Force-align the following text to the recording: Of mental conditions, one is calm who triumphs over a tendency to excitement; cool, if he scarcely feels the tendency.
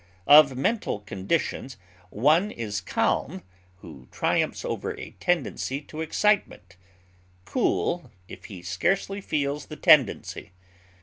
Of 0.25 0.57
mental 0.57 1.01
conditions, 1.01 1.77
one 2.09 2.49
is 2.49 2.81
calm 2.81 3.43
who 3.81 4.07
triumphs 4.09 4.65
over 4.65 4.97
a 4.99 5.11
tendency 5.19 5.79
to 5.81 6.01
excitement; 6.01 6.75
cool, 7.45 8.09
if 8.27 8.45
he 8.45 8.63
scarcely 8.63 9.21
feels 9.21 9.67
the 9.67 9.75
tendency. 9.75 10.53